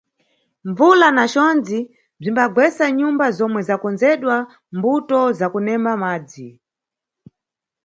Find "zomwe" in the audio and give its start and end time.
3.37-3.61